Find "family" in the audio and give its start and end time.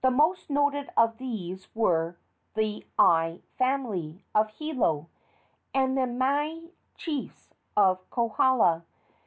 3.58-4.24